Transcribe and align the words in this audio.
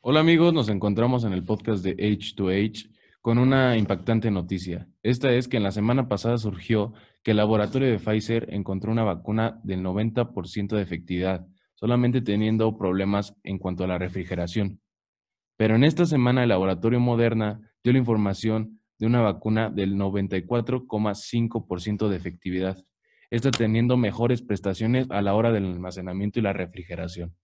Hola 0.00 0.20
amigos, 0.20 0.54
nos 0.54 0.68
encontramos 0.68 1.24
en 1.24 1.32
el 1.32 1.44
podcast 1.44 1.82
de 1.82 1.96
H2H 1.96 2.88
con 3.20 3.38
una 3.38 3.76
impactante 3.76 4.30
noticia. 4.30 4.88
Esta 5.02 5.32
es 5.32 5.48
que 5.48 5.56
en 5.56 5.64
la 5.64 5.72
semana 5.72 6.06
pasada 6.06 6.38
surgió 6.38 6.92
que 7.24 7.32
el 7.32 7.38
laboratorio 7.38 7.88
de 7.88 7.98
Pfizer 7.98 8.54
encontró 8.54 8.92
una 8.92 9.02
vacuna 9.02 9.58
del 9.64 9.82
90% 9.82 10.76
de 10.76 10.82
efectividad, 10.82 11.48
solamente 11.74 12.20
teniendo 12.20 12.78
problemas 12.78 13.34
en 13.42 13.58
cuanto 13.58 13.82
a 13.82 13.88
la 13.88 13.98
refrigeración. 13.98 14.80
Pero 15.56 15.74
en 15.74 15.82
esta 15.82 16.06
semana 16.06 16.44
el 16.44 16.50
laboratorio 16.50 17.00
Moderna 17.00 17.58
dio 17.82 17.92
la 17.92 17.98
información 17.98 18.80
de 18.98 19.06
una 19.06 19.22
vacuna 19.22 19.70
del 19.70 19.96
94,5% 19.96 22.08
de 22.08 22.16
efectividad, 22.16 22.78
esta 23.30 23.50
teniendo 23.50 23.96
mejores 23.96 24.42
prestaciones 24.42 25.08
a 25.10 25.20
la 25.20 25.34
hora 25.34 25.50
del 25.50 25.66
almacenamiento 25.66 26.38
y 26.38 26.42
la 26.42 26.52
refrigeración. 26.52 27.34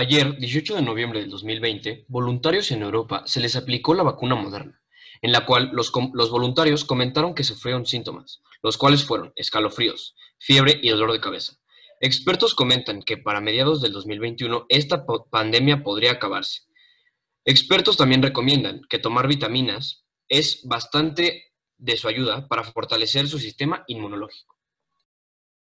Ayer, 0.00 0.38
18 0.38 0.76
de 0.76 0.80
noviembre 0.80 1.20
del 1.20 1.28
2020, 1.28 2.06
voluntarios 2.08 2.70
en 2.70 2.80
Europa 2.80 3.22
se 3.26 3.38
les 3.38 3.54
aplicó 3.54 3.92
la 3.92 4.02
vacuna 4.02 4.34
moderna, 4.34 4.80
en 5.20 5.30
la 5.30 5.44
cual 5.44 5.72
los, 5.74 5.92
voluntarios 5.92 6.86
comentaron 6.86 7.34
que 7.34 7.44
sufrieron 7.44 7.84
síntomas, 7.84 8.40
los 8.62 8.78
cuales 8.78 9.04
fueron 9.04 9.34
escalofríos, 9.36 10.16
fiebre 10.38 10.80
y 10.82 10.88
dolor 10.88 11.12
de 11.12 11.20
cabeza. 11.20 11.58
Expertos 12.00 12.54
comentan 12.54 13.02
que 13.02 13.18
para 13.18 13.42
mediados 13.42 13.82
del 13.82 13.92
2021 13.92 14.64
esta 14.70 15.04
pandemia 15.30 15.82
podría 15.82 16.12
acabarse. 16.12 16.62
Expertos 17.44 17.98
también 17.98 18.22
recomiendan 18.22 18.80
que 18.88 19.00
tomar 19.00 19.28
vitaminas 19.28 20.06
es 20.30 20.62
bastante 20.64 21.52
de 21.76 21.98
su 21.98 22.08
ayuda 22.08 22.48
para 22.48 22.64
fortalecer 22.64 23.28
su 23.28 23.38
sistema 23.38 23.84
inmunológico. 23.86 24.56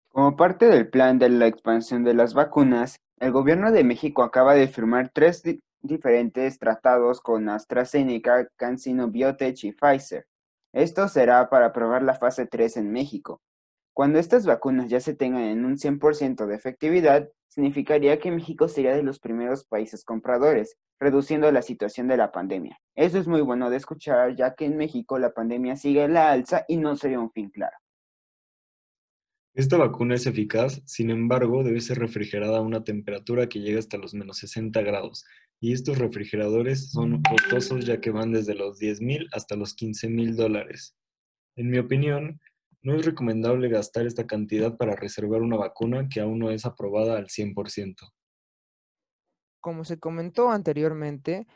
Como 0.07 0.37
parte 0.37 0.67
del 0.67 0.89
plan 0.89 1.19
de 1.19 1.31
la 1.31 1.49
expansión 1.49 2.05
de 2.05 2.15
las 2.15 2.35
vacunas, 2.35 3.01
el 3.21 3.33
Gobierno 3.33 3.71
de 3.71 3.85
México 3.85 4.23
acaba 4.23 4.55
de 4.55 4.67
firmar 4.67 5.11
tres 5.13 5.43
diferentes 5.83 6.59
tratados 6.59 7.21
con 7.21 7.51
AstraZeneca, 7.51 8.49
CanSino 8.57 9.09
Biotech 9.09 9.63
y 9.65 9.73
Pfizer. 9.73 10.27
Esto 10.73 11.07
será 11.07 11.51
para 11.51 11.73
probar 11.73 12.03
la 12.03 12.15
fase 12.15 12.47
3 12.47 12.79
en 12.79 12.91
México. 12.91 13.43
Cuando 13.93 14.19
estas 14.19 14.47
vacunas 14.47 14.89
ya 14.89 15.01
se 15.01 15.15
tengan 15.15 15.43
en 15.43 15.67
un 15.67 15.77
100% 15.77 16.47
de 16.47 16.55
efectividad, 16.55 17.29
significaría 17.49 18.19
que 18.19 18.31
México 18.31 18.69
sería 18.69 18.97
de 18.97 19.03
los 19.03 19.19
primeros 19.19 19.67
países 19.67 20.03
compradores, 20.03 20.79
reduciendo 20.99 21.53
la 21.53 21.61
situación 21.61 22.09
de 22.09 22.17
la 22.17 22.33
pandemia. 22.33 22.79
Eso 22.95 23.19
es 23.19 23.27
muy 23.27 23.43
bueno 23.43 23.69
de 23.69 23.77
escuchar, 23.77 24.35
ya 24.35 24.55
que 24.55 24.65
en 24.65 24.79
México 24.79 25.19
la 25.19 25.35
pandemia 25.35 25.77
sigue 25.77 26.05
en 26.05 26.15
la 26.15 26.31
alza 26.31 26.65
y 26.69 26.79
no 26.79 26.97
sería 26.97 27.21
un 27.21 27.33
fin 27.33 27.51
claro. 27.51 27.77
Esta 29.55 29.77
vacuna 29.77 30.15
es 30.15 30.27
eficaz, 30.27 30.81
sin 30.87 31.11
embargo, 31.11 31.65
debe 31.65 31.81
ser 31.81 31.99
refrigerada 31.99 32.59
a 32.59 32.63
una 32.63 32.85
temperatura 32.85 33.49
que 33.49 33.61
llega 33.61 33.81
hasta 33.81 33.99
los 33.99 34.15
menos 34.15 34.39
60 34.39 34.81
grados, 34.83 35.25
y 35.59 35.73
estos 35.73 35.99
refrigeradores 35.99 36.91
son 36.91 37.21
costosos 37.23 37.85
ya 37.85 38.01
que 38.01 38.11
van 38.11 38.33
desde 38.33 38.55
los 38.55 38.79
10 38.79 39.01
mil 39.01 39.29
hasta 39.33 39.57
los 39.57 39.75
15 39.75 40.09
mil 40.09 40.37
dólares. 40.37 40.97
En 41.57 41.69
mi 41.69 41.79
opinión, 41.79 42.41
no 42.83 42.95
es 42.95 43.05
recomendable 43.05 43.69
gastar 43.69 44.07
esta 44.07 44.27
cantidad 44.27 44.77
para 44.77 44.97
reservar 44.97 45.43
una 45.43 45.57
vacuna 45.57 46.09
que 46.09 46.21
aún 46.21 46.39
no 46.39 46.51
es 46.51 46.65
aprobada 46.65 47.19
al 47.19 47.27
100%. 47.27 48.13
Como 49.61 49.85
se 49.85 49.99
comentó 49.99 50.51
anteriormente, 50.51 51.47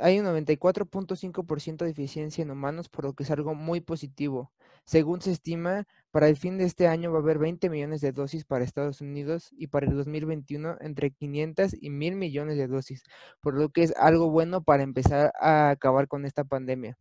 hay 0.00 0.20
un 0.20 0.26
94.5% 0.26 1.84
de 1.84 1.90
eficiencia 1.90 2.42
en 2.42 2.50
humanos, 2.50 2.88
por 2.88 3.04
lo 3.04 3.14
que 3.14 3.24
es 3.24 3.30
algo 3.30 3.54
muy 3.54 3.80
positivo. 3.80 4.52
Según 4.84 5.20
se 5.20 5.32
estima, 5.32 5.86
para 6.10 6.28
el 6.28 6.36
fin 6.36 6.58
de 6.58 6.64
este 6.64 6.86
año 6.86 7.12
va 7.12 7.18
a 7.18 7.22
haber 7.22 7.38
20 7.38 7.70
millones 7.70 8.00
de 8.00 8.12
dosis 8.12 8.44
para 8.44 8.64
Estados 8.64 9.00
Unidos 9.00 9.50
y 9.52 9.68
para 9.68 9.86
el 9.86 9.96
2021 9.96 10.78
entre 10.80 11.10
500 11.10 11.76
y 11.80 11.90
1000 11.90 12.16
millones 12.16 12.56
de 12.56 12.66
dosis, 12.66 13.04
por 13.40 13.54
lo 13.54 13.68
que 13.70 13.82
es 13.82 13.94
algo 13.96 14.30
bueno 14.30 14.62
para 14.62 14.82
empezar 14.82 15.32
a 15.40 15.70
acabar 15.70 16.08
con 16.08 16.24
esta 16.24 16.44
pandemia. 16.44 16.98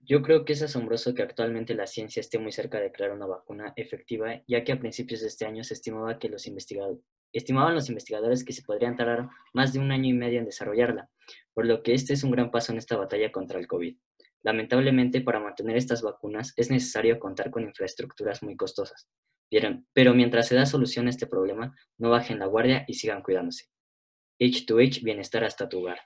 Yo 0.00 0.22
creo 0.22 0.44
que 0.44 0.54
es 0.54 0.62
asombroso 0.62 1.14
que 1.14 1.22
actualmente 1.22 1.74
la 1.74 1.86
ciencia 1.86 2.20
esté 2.20 2.38
muy 2.38 2.52
cerca 2.52 2.80
de 2.80 2.90
crear 2.90 3.12
una 3.12 3.26
vacuna 3.26 3.72
efectiva, 3.76 4.42
ya 4.48 4.64
que 4.64 4.72
a 4.72 4.80
principios 4.80 5.20
de 5.20 5.28
este 5.28 5.46
año 5.46 5.62
se 5.62 5.74
estimaba 5.74 6.18
que 6.18 6.28
los 6.28 6.46
investigadores 6.46 7.04
estimaban 7.32 7.74
los 7.74 7.88
investigadores 7.88 8.44
que 8.44 8.52
se 8.52 8.62
podrían 8.62 8.96
tardar 8.96 9.28
más 9.52 9.72
de 9.72 9.78
un 9.78 9.92
año 9.92 10.08
y 10.08 10.12
medio 10.12 10.38
en 10.38 10.46
desarrollarla, 10.46 11.08
por 11.54 11.66
lo 11.66 11.82
que 11.82 11.94
este 11.94 12.14
es 12.14 12.24
un 12.24 12.30
gran 12.30 12.50
paso 12.50 12.72
en 12.72 12.78
esta 12.78 12.96
batalla 12.96 13.30
contra 13.30 13.58
el 13.58 13.66
COVID. 13.66 13.96
Lamentablemente, 14.42 15.20
para 15.20 15.40
mantener 15.40 15.76
estas 15.76 16.02
vacunas 16.02 16.52
es 16.56 16.70
necesario 16.70 17.18
contar 17.18 17.50
con 17.50 17.62
infraestructuras 17.62 18.42
muy 18.42 18.56
costosas. 18.56 19.08
Pero 19.92 20.14
mientras 20.14 20.48
se 20.48 20.54
da 20.54 20.64
solución 20.64 21.06
a 21.06 21.10
este 21.10 21.26
problema, 21.26 21.76
no 21.98 22.10
bajen 22.10 22.38
la 22.38 22.46
guardia 22.46 22.84
y 22.86 22.94
sigan 22.94 23.22
cuidándose. 23.22 23.66
H2H, 24.38 25.02
bienestar 25.02 25.44
hasta 25.44 25.68
tu 25.68 25.80
hogar. 25.80 25.98